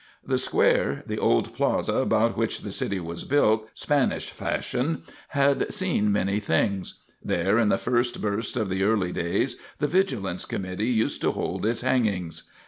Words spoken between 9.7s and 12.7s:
the vigilance committee used to hold its hangings.